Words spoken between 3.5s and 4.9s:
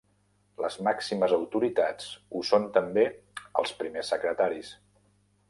els Primers Secretaris.